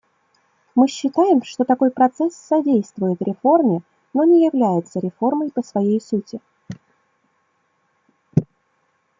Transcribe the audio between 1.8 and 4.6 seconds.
процесс содействует реформе, но не